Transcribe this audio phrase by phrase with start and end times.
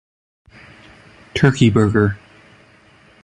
[1.35, 2.17] Turkey burger.